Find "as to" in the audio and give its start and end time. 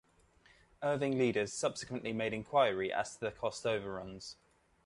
2.91-3.19